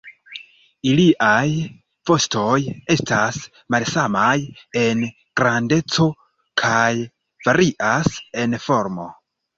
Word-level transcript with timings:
Iliaj 0.91 1.49
vostoj 2.09 2.55
estas 2.95 3.37
malsamaj 3.75 4.33
en 4.87 5.05
grandeco 5.43 6.09
kaj 6.63 6.91
varias 7.51 8.13
en 8.45 8.63
formo. 8.69 9.07